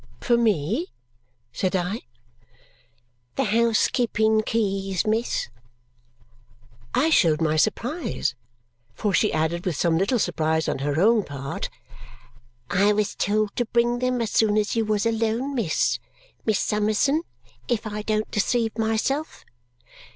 [0.19, 0.87] "For me?"
[1.53, 2.01] said I.
[3.35, 5.47] "The housekeeping keys, miss."
[6.95, 8.33] I showed my surprise,
[8.95, 11.69] for she added with some little surprise on her own part,
[12.71, 15.99] "I was told to bring them as soon as you was alone, miss.
[16.47, 17.21] Miss Summerson,
[17.67, 19.45] if I don't deceive myself?"